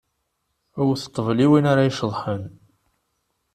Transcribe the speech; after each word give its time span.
Wwet 0.81 1.07
ṭṭbel 1.09 1.37
i 1.45 1.47
win 1.51 1.69
ar 1.71 1.77
a 1.79 1.83
iceḍḥen. 1.89 2.43